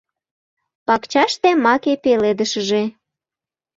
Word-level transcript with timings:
Пакчаште 0.87 1.49
маке 1.63 1.93
пеледышыже 2.03 2.83